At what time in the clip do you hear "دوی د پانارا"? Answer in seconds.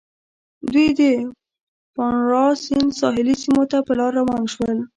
0.71-2.45